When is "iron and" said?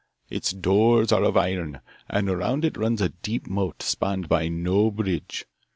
1.37-2.27